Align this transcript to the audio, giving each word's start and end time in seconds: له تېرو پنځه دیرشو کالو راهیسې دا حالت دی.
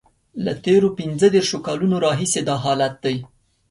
له 0.45 0.53
تېرو 0.65 0.89
پنځه 0.99 1.27
دیرشو 1.35 1.57
کالو 1.67 1.97
راهیسې 2.05 2.41
دا 2.47 2.55
حالت 2.63 2.93
دی. 3.03 3.15